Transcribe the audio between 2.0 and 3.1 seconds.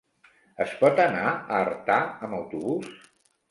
amb autobús?